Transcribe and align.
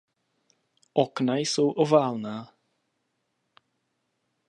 Okna 0.93 1.37
jsou 1.37 1.71
oválná. 1.71 2.53